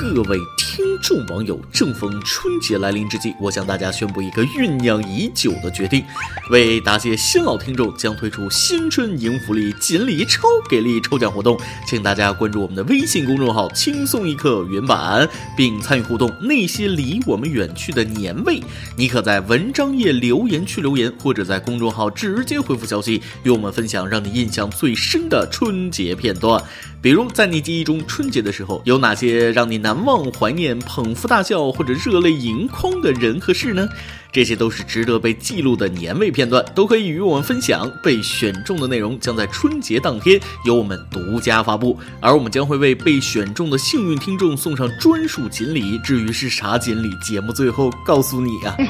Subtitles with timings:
[0.00, 6.02] 各位听听众网友，正逢春节来临之际，我向大家宣布一个酝酿已久的决定：
[6.50, 16.32] 为答谢新老听众，将推出新春迎福利锦鲤超给力抽奖活动，请大家关注我们的微信公众号“轻松一刻”原版，并参与互动。
[16.40, 18.62] 那些离我们远去的年味，
[18.96, 26.64] 你可在文章页留言区留言，或者在公众号直接回复消息，与我们分享让你印象最深的春节片段。
[27.02, 33.88] 比如，在你记忆中，春节的时候有哪些让你难忘、怀念、捧腹大笑或者热泪盈眶的人和事呢？
[34.32, 37.90] 这些都是值得被记录的年味片段，都可以与我们分享。
[38.02, 45.98] 被选中的内容将在春节当天由我们独家发布，而我们将会为被选中的幸运听众送上专属锦鲤。
[45.98, 48.76] 至于是啥锦鲤，节目最后告诉你啊。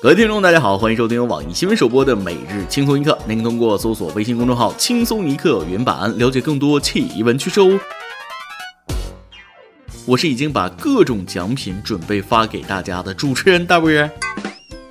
[0.00, 3.12] 各位听众，大家好，欢迎收听由网易新闻首播的《每日轻松一刻》。
[3.28, 7.78] 您通过搜索微信公众号“轻松一刻”原版了解更多奇闻趣事哦。
[10.08, 14.10] 我是已经把各种奖品准备发给大家的主持人大波儿。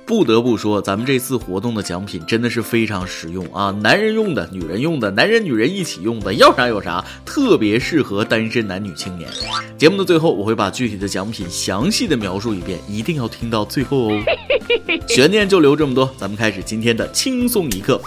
[0.06, 3.72] 不得不说，咱们这次活动的奖品真的是非常实用啊！
[3.82, 9.28] 男人用的、女人用的、男人女人一起用的，要啥有啥，特别适合单身男女青年。
[9.76, 14.22] 节目的最后，我会把具体的奖品详细的描述一遍，一定要听到最后哦。
[15.08, 18.00] 悬念就留这么多，咱们开始今天的轻松一刻。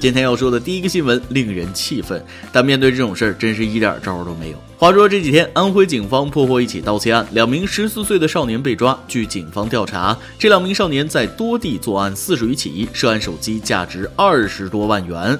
[0.00, 4.56] 今天要说的第一个新闻令人气愤，但面对这种事儿，真是一点招都没有。
[4.78, 8.98] 话说这几天，安徽警方破获一起盗窃案，两名十四岁的少年被抓。
[9.06, 15.38] 据警方调查，这两名少年在多地作案四十余起，涉案手机价值二十多万元。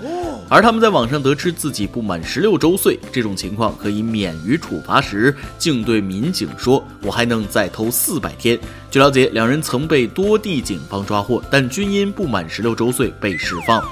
[0.51, 8.59] 而他们在网上得知自己不满十六周岁，这种情况可以免于处罚时，竟对民警说：“我还能再偷四百天。”
[8.91, 13.83] 据了解，两人曾被多地警方抓获，但均因不满十六周岁被释放。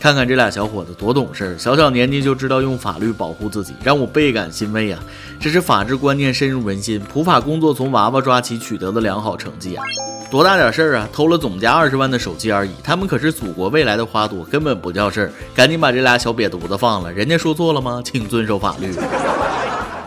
[0.00, 5.00] 看看这俩小伙子多懂事，小小年纪就知道用法律保护自己，让我倍感欣慰啊！
[5.40, 9.82] 这是法治观念深入人心，普法工作从娃娃抓起取得的良好成绩啊！
[10.30, 11.08] 多大点事儿啊？
[11.12, 15.32] 偷了总价二十万的手机而已，他们可是祖国未来的花朵，根本不叫事儿。
[15.54, 18.00] 赶紧把这俩小瘪犊子放了，人家说错了吗？
[18.04, 18.94] 请遵守法律。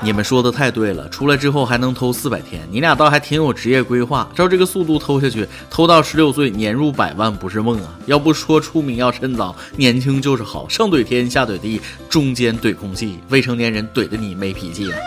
[0.04, 4.28] 你们说的太对了，出来之后还能偷四百天，你俩倒还挺有职业规划。
[4.34, 7.94] 照这个速度偷下去，偷到十六岁年入百万不是梦啊！
[8.08, 11.80] 要不说出名要趁早，年轻就是好，上怼天下怼地，
[12.10, 14.98] 中间怼空气，未成年人怼的你没脾气啊！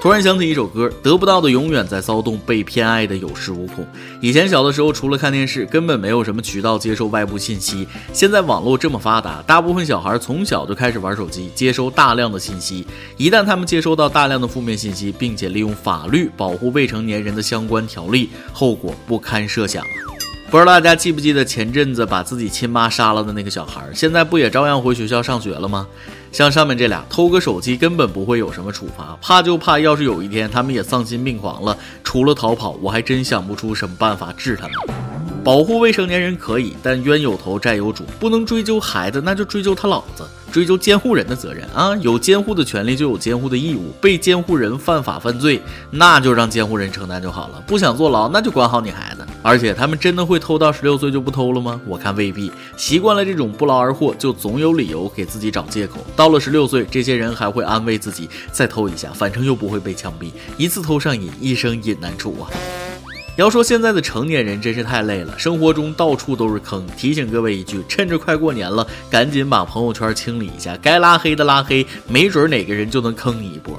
[0.00, 3.84] 突然想起一首歌，得不到的永远在骚动，被偏爱的有恃无恐。
[4.20, 7.84] 以前小的时候，除了看电视，根本没有什么渠道接收外部信息。
[8.12, 12.86] 现在网络这么发达，大部分小孩从小就开始玩手机，接收大量的信息。
[13.16, 19.84] 一旦他们接收到大量的负面信息，并且利用法律保护未成年人的相关条例，后果不堪设想。
[20.48, 25.86] 不知道大家记不记得前阵子把自己亲妈杀了的那个小孩，现在不也照样回学校上学了吗？
[26.30, 34.74] 像上面这俩偷个手机根本不会有什么处罚，怕就怕要是有一天他们也丧心病狂了，除了逃跑，我还真想不出什么办法治他们。
[35.42, 40.24] 保护未成年人可以，但冤有头债有主，不能追究孩子，那就追究他老子。
[40.50, 41.94] 追究监护人的责任啊！
[41.96, 43.92] 有监护的权利就有监护的义务。
[44.00, 45.60] 被监护人犯法犯罪，
[45.90, 47.62] 那就让监护人承担就好了。
[47.66, 49.26] 不想坐牢，那就管好你孩子。
[49.42, 51.80] 而且他们真的会偷到十六岁就不偷了吗？
[51.86, 52.50] 我看未必。
[52.76, 55.98] 习惯了这种不劳而获，就总有理由给自己找借口。
[56.16, 60.30] 到了十六岁，这些人还会安慰自己再偷一下，反正又不会被枪毙。
[60.56, 62.50] 一次偷上瘾，一生瘾难除啊！
[63.38, 66.84] 要说现在的成年人真是太累了，生活中到处都是坑。
[66.96, 73.78] 提醒各位一句，趁着快过年了，赶紧把朋友圈清理一下，该拉黑的拉黑，没准哪个人就能坑你一波。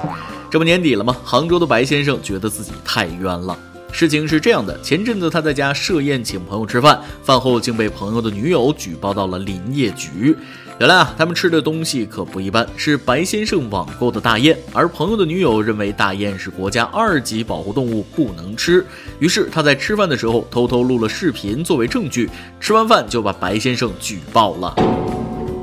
[0.49, 1.13] 这不年底了吗？
[1.25, 3.59] 杭州的白先生觉得自己太冤了。
[3.91, 10.33] 事情是这样的，前阵子他在家设宴请朋友吃饭，饭后竟被朋友的女友举报到了林业局。
[10.79, 18.85] 原来啊，他们吃的东西可不一般，是白先生网购的大雁，而朋友的女友认为大雁是国家二级保护动物，不能吃。
[19.19, 22.29] 于是他在吃饭的时候偷偷录了视频作为证据，
[22.61, 24.73] 吃完饭就把白先生举报了。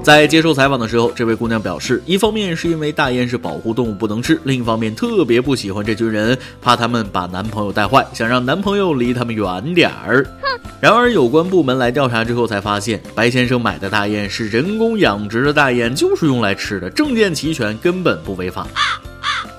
[0.07, 10.25] 在接受采访的时候，这位姑娘表示，一方面是因为大雁是保护动物不能吃，另一方面特别不喜欢这群人，怕他们把男朋友带坏，想让男朋友离他们远点儿。
[10.79, 18.65] 然而有关部门来调查之后才发现，白先生买的大雁是人工养殖的大雁，就是用来吃的，证件齐全，根本不违法。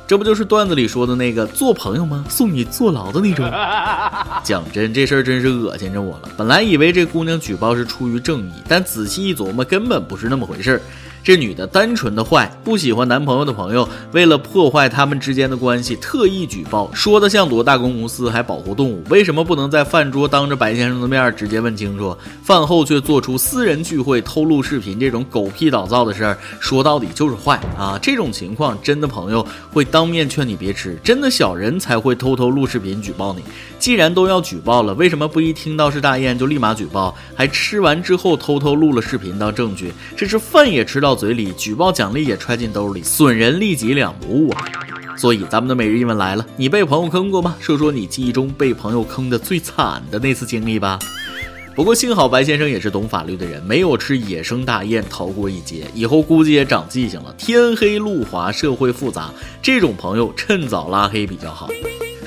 [0.07, 2.23] 这不就是段子里说的那个做朋友吗？
[2.29, 3.45] 送你坐牢的那种。
[4.41, 6.29] 讲真，这事儿真是恶心着我了。
[6.37, 10.81] 本来以为这姑娘举报是出于正义，但仔细一琢磨，根本不是那么回事儿。
[11.27, 22.15] 这女的单纯的坏，不喜欢男朋友的朋友，为了破坏他们之间的关系，特意举报，说的像多大公无私，还保护动物，为什么不能在饭桌当着白先生的面直接问清楚？
[22.41, 27.99] 饭后却做出私人聚会偷录视频这种狗屁倒灶的事儿，说到底就是坏啊！
[28.01, 33.43] 这种情况，真的朋友会当面劝你别吃，真的小人才会偷偷录视频举报你。
[33.77, 39.91] 既然都要举报了，为什么不一听到是大雁就立马举报，还吃完之后偷偷录了视频当证据？
[40.15, 41.16] 这是饭也吃到。
[41.17, 44.65] 嘴里举报奖励也揣进兜里，损人利己两不误啊！
[45.17, 47.55] 所以咱们的每日一问来了，你被朋友坑过吗？
[47.59, 50.99] 说说你记忆中被朋友坑的最惨的那次经历吧。
[51.75, 57.33] 不过幸好白先生也是懂法律的人，没有吃野生大雁逃过一劫，以后估计也长记性了。
[57.37, 59.29] 天黑路滑，社会复杂，
[59.61, 61.69] 这种朋友趁早拉黑比较好。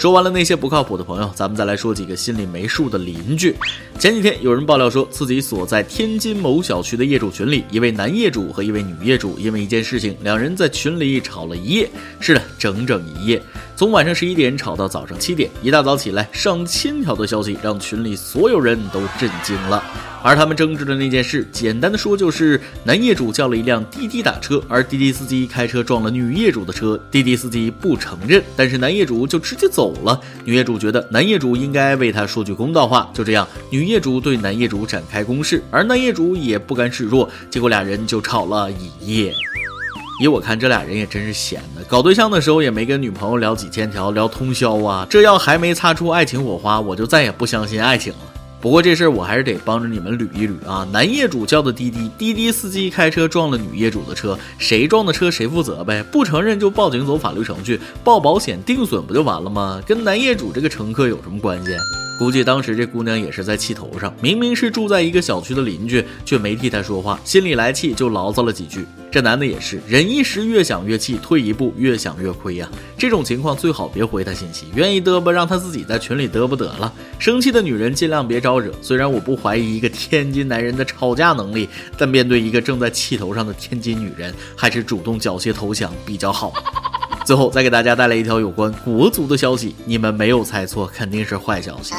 [0.01, 3.55] 说完了那些不靠谱的朋友，咱们再来说几个心里没数的邻居。
[3.99, 11.91] 前几天有人爆料说自己所在天津某小区的业主群里，一位男业主和一位女业主因为一件事情，两人在群里吵了一夜。
[12.19, 13.43] 是的，整整一夜，
[13.81, 15.51] 从晚上十一点吵到早上七点。
[15.63, 19.83] 一大早起来，上千条的消息让群里所有人都震惊了。
[20.23, 30.21] 而他们争执的那件事，简单的说就是男业主叫了一辆滴滴打车，而滴滴司机开车撞了女业主的车，滴滴司机不承认，但是男业主就直接走了。
[30.45, 39.35] 女业主觉得男业主应该为他说句公道话，就这样，女业主对男业主展开攻势，而男业主也不甘示弱，结果俩人就吵了一夜。
[40.21, 48.19] 依我看，这俩人也真是闲的，搞对象的时候也没跟女朋友聊几千条，聊通宵啊，这要还没擦出爱情火花，我就再也不相信爱情了。
[48.61, 50.87] 不过这事儿我还是得帮着你们捋一捋啊！
[50.93, 56.03] 男业主叫的滴滴，滴滴司机开车撞了女业主的车，谁撞的车谁负责呗？
[56.13, 59.81] 不承认就报警走法律程序，报保险定损不就完了吗？
[59.87, 61.73] 跟男业主这个乘客有什么关系？
[62.21, 68.85] 估计当时这姑娘也是在气头上，明明是住在一个小区的邻居，却没替他说话，心里来气就牢骚了几句。
[69.11, 72.69] 这男的也是，忍一时越想越气，退一步越想越亏呀。
[72.99, 76.93] 这种情况最好别回他信息，愿意嘚啵让他自己在群里嘚啵得了。
[77.19, 78.71] 生气的女人尽量别招惹。
[78.83, 86.53] 虽然我不怀疑一个天津男人的吵架能力，但面对一个正在气头上的天津女人，还是主动缴械投降比较好。
[87.31, 91.95] 最后再给大家带来一条有关国足的消息，你们没有猜错，肯定是坏消息。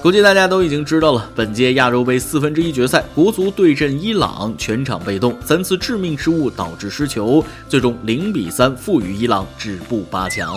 [0.00, 10.56] 估计大家都已经知道了，本届亚洲杯四分之一决赛，国足对阵伊朗，全场被动，三次致命失误导致失球，最终零比三负于伊朗，止步八强。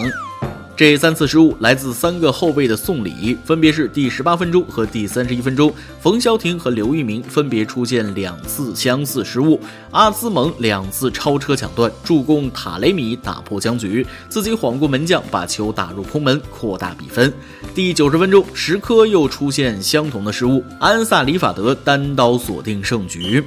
[0.76, 9.60] 这三次失误来自三个后卫的送礼，分别是第十八分钟和第三十一分钟，冯潇霆和刘玉明分别出现两次相似失误，
[9.92, 17.32] 阿兹蒙两次超车抢断，助攻塔雷米打破僵局，自己晃过门将把球打入空门，扩大比分。
[17.76, 23.44] 第九十分钟，石科又出现相同的失误，安萨里法德单刀锁定胜局。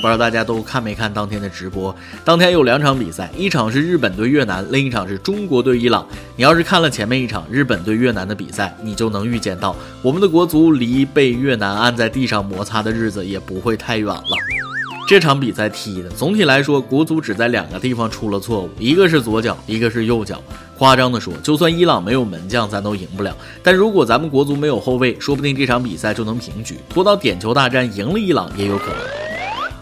[0.00, 1.94] 不知道大家都看没看当天的直播？
[2.24, 6.06] 当天有两场比赛，一场是日本对越南，另一场是中国对伊朗。
[6.36, 14.22] 你要是看了前面一场日本对越南的比赛，你就能预见到我们的国足离被越南按在地上摩擦的日子也不会太远了。
[15.06, 20.40] 这场比赛踢的总体来说，国足只在两个地方出了错误，一个是左脚，一个是右脚。
[20.78, 23.36] 夸张的说，就算伊朗没有门将，咱都赢不了。
[23.62, 29.29] 但如果咱们国足没有后卫，说不定这场比赛就能平局，拖到点球大战赢了伊朗也有可能。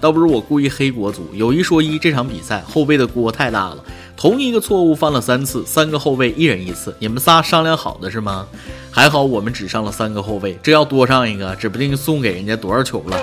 [0.00, 3.78] 倒不是我故意黑国足，有一说一，这场比赛后卫的锅太大了，
[4.16, 8.46] 同一个错误犯了三次，三个后卫一人一次，你们仨商量好的是吗？
[8.90, 13.20] 还好我们只上了三个后卫，这要多上一个，指不定送给人家多少球了。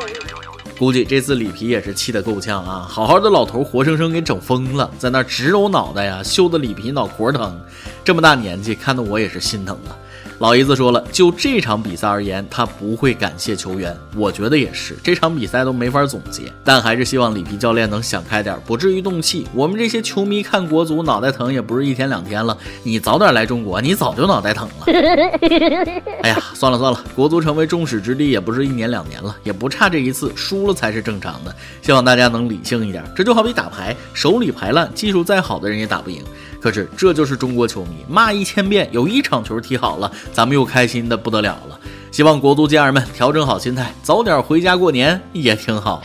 [0.77, 7.57] 估计这次里皮也是气得够呛啊，好好的老头活生生给整疯了，在那直揉脑袋呀，羞得里皮脑壳疼，
[8.03, 9.95] 这么大年纪，看得我也是心疼啊。
[10.39, 13.95] 老爷子说了，就这场比赛而言，他不会感谢球员。
[14.15, 16.51] 我觉得也是，这场比赛都没法总结。
[16.63, 19.47] 但还是希望里皮教练能想开点，不至于动气。
[19.53, 22.57] 我们这些球迷看国足脑袋疼也不是一天两天了。
[22.83, 24.85] 你早点来中国，你早就脑袋疼了。
[26.23, 31.55] 哎呀，算了算了，国足成为众矢之的也不是一年两年了，也不差这一次，输了才是正常的。
[31.81, 33.01] 希望大家能理性一点。
[33.15, 36.21] 这就好比打牌，手里牌烂，技术再好的人也打不赢。
[36.65, 41.79] 可是这就是中国球迷，骂一千遍，有一场球踢好了，咱们又开心的不得了了。
[42.11, 46.01] 希望国足家人们调整好心态，早点回家过年也挺好。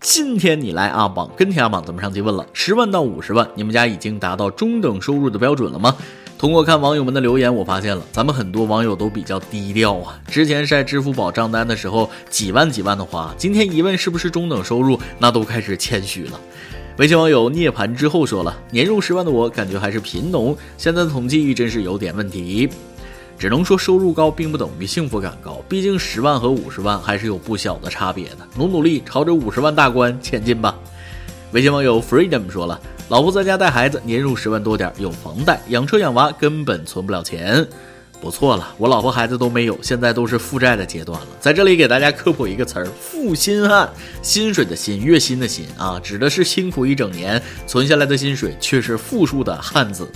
[0.00, 5.94] 今天你来阿榜跟天阿榜，咱们上期问了，十万到五十万，你们家已经达到中等收入的标准了吗？
[6.38, 10.18] 通过看网友们的留言，我发现了咱们很多网友都比较低调啊。
[10.28, 16.40] 之前晒支付宝账单的时候，几万几万的花，今天一问是不是中等收入，那都开始谦虚了。
[16.98, 20.54] 微信网友涅槃之后说了：“年入十万的我，感觉还是贫农。
[20.76, 22.68] 现在的统计真是有点问题。
[23.38, 28.46] 只能说收入高并不等于幸福感高，毕竟十万和五十万还是有不小的差别的。
[28.56, 30.76] 努努力，朝着五十万大关前进吧。”
[31.52, 37.66] 微信网友 Freedom 说了，老婆在家带孩子，年入十万多点，有房贷，养车养娃根本存不了钱。
[38.22, 41.26] 不错了，我老婆孩子都没有，现在都是负债的阶段了。
[41.40, 50.08] 在这里给大家科普一个词儿：负心汉，薪水的薪，月薪的薪啊，指的是辛苦一整年存下来的薪水却是负数的汉子。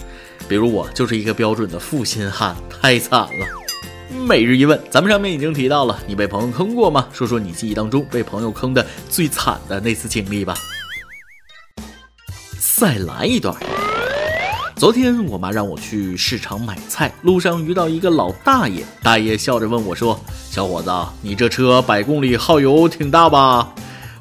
[0.48, 3.46] 比如我就是一个标准的负心汉，太惨了。
[4.24, 7.08] 每日一问，咱们上面已经提到了，你被朋友坑过吗？
[7.12, 10.54] 说说你记忆当中被朋友坑的最惨的那次经历吧。
[12.76, 13.52] 再来一段。
[14.76, 20.92] 昨天我妈让我去市场买菜，路上遇到一个老大爷，大爷笑着问我说：“小伙子，
[21.22, 23.72] 你这车百公里耗油挺大吧？”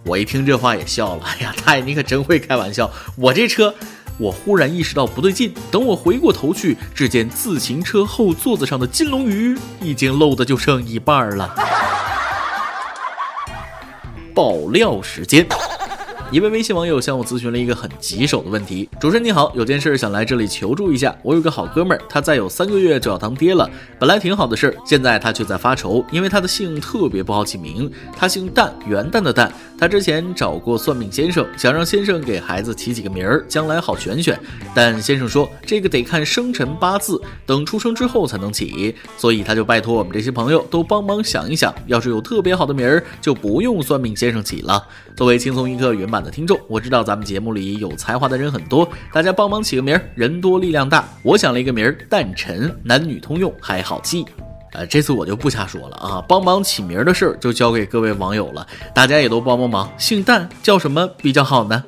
[0.06, 3.76] 我一听这话也笑了，哎呀，大爷你可真会开玩笑，我这车……
[4.18, 11.54] 我忽然意识到不对劲，等我回过头去，只见自行车后座子上的金龙鱼已经漏的就剩一半了。
[14.34, 15.46] 爆料时间。
[16.36, 21.16] 一位微信网友向我咨询了一个很棘手的问题：主持人你好，有件事想来这里求助一下。
[21.24, 29.50] 我有个好哥们儿，他再有三个月就要当爹了，本来挺好的事儿，现在他却在发愁，因为他的姓特别不好起名，他姓蛋，元旦的蛋。
[29.78, 34.40] 他之前找过算命先生，想让先生给孩子起几个名儿，将来好选选。
[34.74, 44.82] 但先生说这个得看生辰八字，等出生之后才能起，所以他就拜托我们这些朋友都帮忙想一想，要是有特别好的名儿，就不用算命先生起了。
[45.16, 51.08] 作为轻松一刻原版的听众，我知道咱们节目里有才华的人很多，大家帮忙起个名儿，人多力量大。
[51.22, 54.26] 我想了一个名儿，诞辰，男女通用，还好记。
[54.76, 59.90] 呃，这次我就不瞎说了啊，帮忙起名的事儿就交给各位网友了，大家也都帮帮忙。
[59.98, 61.84] 姓蛋叫什么比较好呢？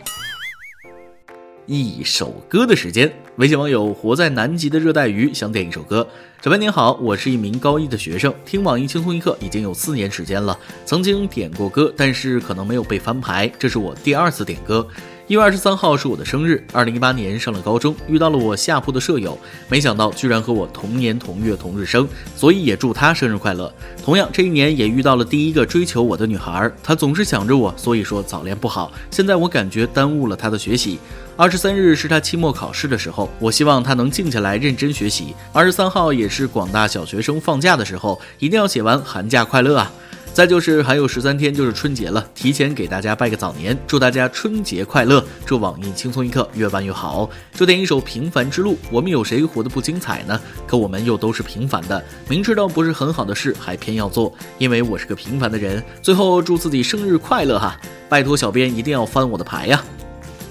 [1.66, 6.08] 一首歌的时间，微信网友活在南极的热带鱼想点一首歌。
[6.42, 14.88] 小白您好，我是一名高一的学生，听网易轻松一刻已经有四年时间了，曾经点过歌，但是可能没有被翻牌，这是我第二次点歌。
[15.28, 16.66] 一月二十三号是我的生日。
[16.72, 23.70] 二零一八年上了高中，遇到了我下铺的舍友，没想到居然和我同年同月同日生，所以也祝他生日快乐。
[24.02, 28.90] 同样这一年也遇到了第一个追求我的女孩，她总是想着我，所以说早恋不好。
[29.12, 30.98] 现在我感觉耽误了她的学习。
[31.36, 35.36] 二十三日是她期末考试的时候，我希望她能静下来认真学习。
[35.52, 39.92] 二十三号也是广大小学生放假的时候，一定要写完寒假快乐啊！
[40.34, 47.28] 再就是还有十三天就是春节了，提前给大家拜个早年，祝大家春节快乐，祝网易轻松一刻越办越好。
[47.56, 50.40] 就点一首《平凡之路》，我们有谁活得不精彩呢？
[50.68, 55.84] 可我们又都是平凡的，明知道不是很好的事，还偏要做，因为我是个平凡的人。
[56.04, 57.76] 最后祝自己生日快乐哈！
[58.08, 59.84] 拜托小编一定要翻我的牌呀！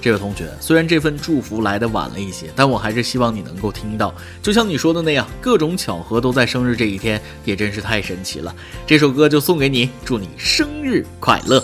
[0.06, 4.14] 这位同学，虽然这份祝福来的晚了一些，但我还是希望你能够听到。
[4.40, 8.54] 就像你说的那样，各种巧合都在生日这一天，也真是太神奇了。
[8.86, 11.60] 这首歌就送给你，祝你生日快乐。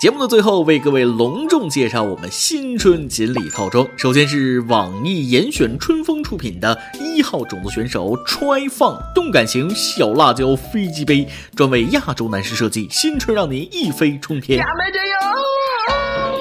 [0.00, 3.86] 节目的最后，为各位隆重介绍我们新春锦鲤套装。
[3.98, 14.64] 首先是网易严选春风出品的一号种子选手 Try 放动感型小辣椒飞机杯，专为亚洲男士设计，新春让你一飞冲天。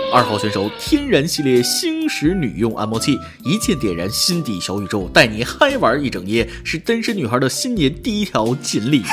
[0.09, 9.03] 二号选手天然系列星矢女用按摩器，一键点燃心底小宇宙，带你嗨玩一整夜，是单身女孩的新年第一条锦鲤。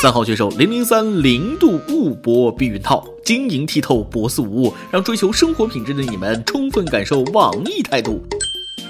[0.00, 8.26] 三号选手零零三零度雾波避孕套，晶莹剔透，薄似无物，让追求生活品质的你们充分感受网易态度。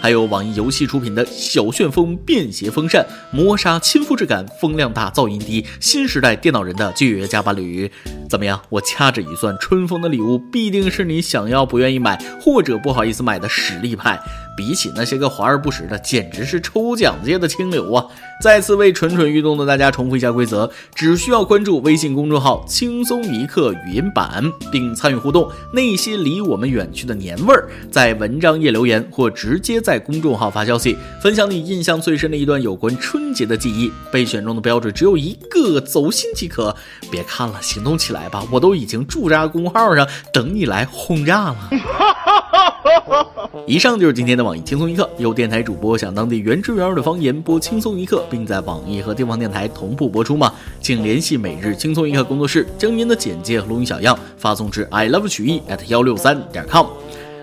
[0.01, 7.91] 还有网易游戏出品的小旋风便携风扇，磨砂亲肤质感，风量大，噪音低，新时代电脑人的绝佳伴侣。
[8.29, 8.61] 怎么样？
[8.69, 14.21] 我掐指一算，春风的礼物必定是你想要不愿意买，或者不好意思买的实力派。
[14.57, 18.07] 比起那些个华而不实的，简直是抽奖界的清流啊！
[18.43, 24.43] 再次为蠢蠢欲动的大家重复一下规则：只需要关注微信公众号“轻松一刻语音版”，
[24.73, 33.93] 并参与互动，那些离我们远去的年味儿，在文章页留言或直接在公众号发消息，分享你印象最深的一段有关春节的记忆。
[34.11, 36.75] 被选中的标准只有一个，走心即可。
[37.11, 38.43] 别看了，行动起来吧！
[38.51, 41.57] 我都已经驻扎公号上等你来轰炸了。
[43.67, 50.53] 以上就是今天的网易轻松一刻，由电台主播想当地原汁原味的方言播轻松一刻，并在网易和地方电台同步播出吗？
[50.81, 56.87] 请联系每日轻松一刻工作室，将您的简介和录音小样发送至 i love 曲艺 at 幺六三点 com。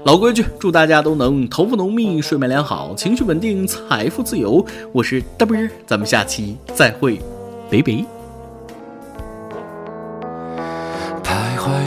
[0.05, 4.65] 老规矩，祝大家都能头发浓密、睡眠良好、情绪稳定、财富自由。
[4.91, 7.19] 我是 W，咱们下期再会，
[7.71, 8.22] 拜拜。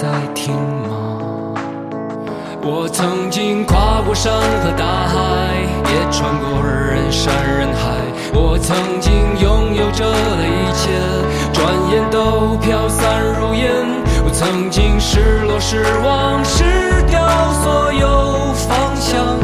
[0.00, 1.18] 在听吗？
[2.62, 5.16] 我曾经跨过山和大海，
[5.90, 7.98] 也穿过人山人海。
[8.32, 10.92] 我曾经拥有着的一切，
[11.52, 13.02] 转眼都飘散
[13.40, 13.66] 如烟。
[14.24, 16.62] 我曾经失落、失望、失
[17.10, 17.18] 掉
[17.54, 19.36] 所有方向，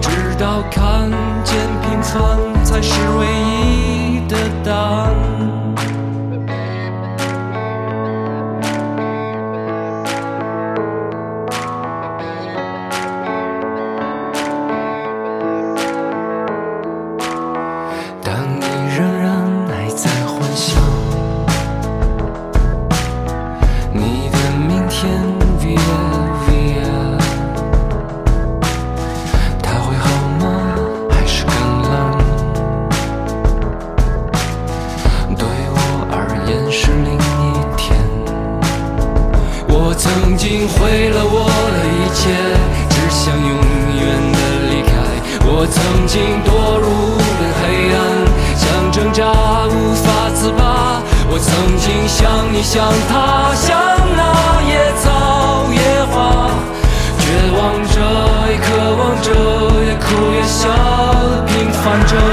[0.00, 1.10] 直到看
[1.42, 3.99] 见平凡才是唯一
[52.60, 53.80] 你，像他，像
[54.14, 55.80] 那野草野
[56.12, 56.50] 花，
[57.18, 57.24] 绝
[57.56, 57.96] 望着，
[58.50, 59.28] 也渴望着，
[59.86, 60.68] 也哭也笑，
[61.46, 62.29] 平凡着。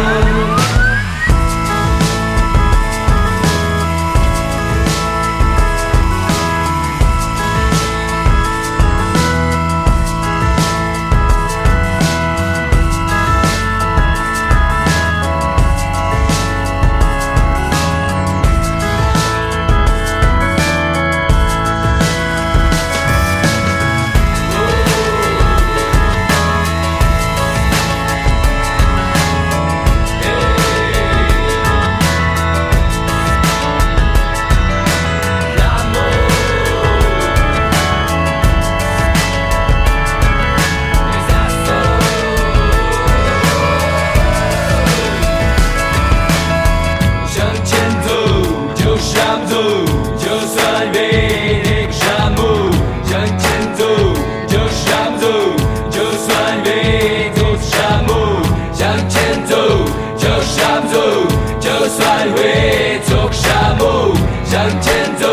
[61.97, 64.13] 算会走沙漠。
[64.45, 65.27] 向前走，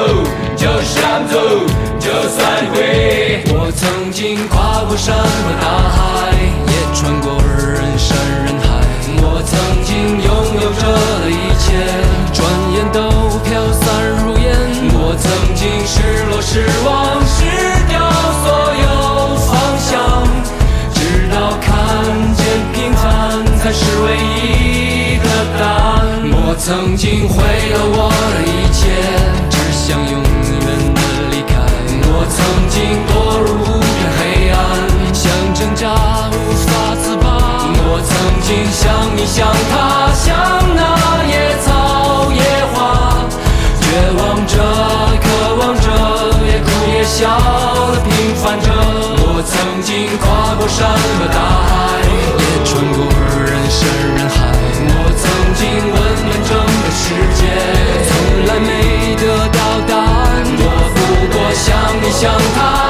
[0.56, 1.38] 就上走，
[2.00, 2.40] 就算
[2.72, 3.44] 会。
[3.54, 6.34] 我曾经跨过山和大海，
[6.66, 8.66] 也穿过人山人海。
[9.22, 9.52] 我曾
[9.84, 10.28] 经拥
[10.60, 10.82] 有着
[11.22, 11.64] 的一切，
[12.32, 12.42] 转
[12.74, 12.98] 眼都
[13.44, 13.84] 飘散
[14.24, 14.44] 如烟。
[14.96, 15.24] 我曾
[15.54, 17.38] 经失落、失望、失
[17.88, 17.94] 掉
[18.42, 18.44] 所
[18.82, 18.84] 有
[19.46, 19.48] 方
[19.78, 19.92] 向，
[20.92, 20.98] 直
[21.30, 21.68] 到看
[22.34, 23.02] 见平凡
[23.58, 24.33] 才是唯一。
[26.54, 28.86] 我曾经毁了我的一切，
[29.50, 30.22] 只想永远
[30.62, 30.70] 的
[31.34, 31.58] 离开。
[32.06, 32.38] 我曾
[32.70, 32.78] 经
[33.10, 34.22] 堕入无边黑
[34.54, 34.54] 暗，
[35.12, 35.90] 想挣扎
[36.30, 37.26] 无法自拔。
[37.90, 38.14] 我曾
[38.46, 38.86] 经像
[39.18, 40.30] 你，像他，像
[40.78, 42.38] 那野草野
[42.70, 43.18] 花，
[43.82, 44.54] 绝望着，
[45.18, 45.26] 渴
[45.58, 45.90] 望着，
[46.46, 47.34] 也哭也笑
[47.90, 48.70] 的平凡着。
[49.26, 50.86] 我曾经跨过山
[51.18, 51.43] 和大
[62.14, 62.83] 想，他，